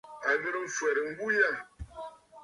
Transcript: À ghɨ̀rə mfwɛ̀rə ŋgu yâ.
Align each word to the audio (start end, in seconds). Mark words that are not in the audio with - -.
À 0.29 0.31
ghɨ̀rə 0.41 0.59
mfwɛ̀rə 0.65 1.01
ŋgu 1.09 1.27
yâ. 1.37 1.49